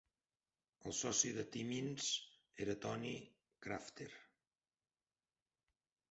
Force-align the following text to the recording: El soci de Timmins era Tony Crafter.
El 0.91 0.93
soci 0.99 1.33
de 1.33 1.43
Timmins 1.55 2.07
era 2.65 2.75
Tony 2.85 3.11
Crafter. 3.67 4.09